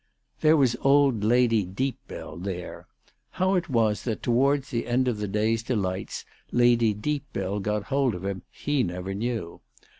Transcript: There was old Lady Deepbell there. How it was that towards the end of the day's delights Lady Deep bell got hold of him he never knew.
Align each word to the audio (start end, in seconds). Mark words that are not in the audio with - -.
There 0.39 0.57
was 0.57 0.75
old 0.81 1.23
Lady 1.23 1.63
Deepbell 1.63 2.37
there. 2.37 2.87
How 3.33 3.53
it 3.53 3.69
was 3.69 4.01
that 4.05 4.23
towards 4.23 4.71
the 4.71 4.87
end 4.87 5.07
of 5.07 5.17
the 5.19 5.27
day's 5.27 5.61
delights 5.61 6.25
Lady 6.51 6.91
Deep 6.95 7.23
bell 7.33 7.59
got 7.59 7.83
hold 7.83 8.15
of 8.15 8.25
him 8.25 8.41
he 8.49 8.81
never 8.81 9.13
knew. 9.13 9.61